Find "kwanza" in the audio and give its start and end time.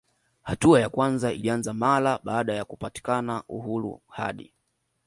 0.89-1.33